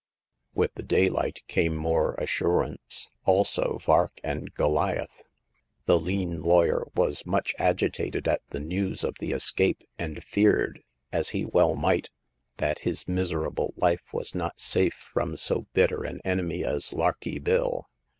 With 0.55 0.73
the 0.73 0.81
daylight 0.81 1.43
came 1.47 1.75
more 1.75 2.15
assurance; 2.15 3.11
also 3.23 3.77
Vark 3.85 4.19
and 4.23 4.51
Goliath. 4.55 5.21
The 5.85 5.99
lean 5.99 6.41
lawyer 6.41 6.87
was 6.95 7.23
much 7.23 7.53
agitated 7.59 8.27
at 8.27 8.41
the 8.49 8.59
news 8.59 9.03
of 9.03 9.17
the 9.19 9.31
escape, 9.31 9.83
and 9.99 10.23
feared— 10.23 10.81
as 11.13 11.29
he 11.37 11.45
well 11.45 11.75
might— 11.75 12.09
that 12.57 12.79
his 12.79 13.07
miserable 13.07 13.75
life 13.77 14.11
was 14.11 14.33
not 14.33 14.59
safe 14.59 14.95
from 14.95 15.37
so 15.37 15.67
bitter 15.73 16.03
an 16.03 16.19
enemy 16.25 16.63
as 16.65 16.93
Larky 16.93 17.37
Bill. 17.37 17.87